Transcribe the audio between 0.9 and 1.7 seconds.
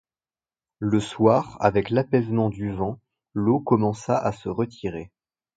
soir,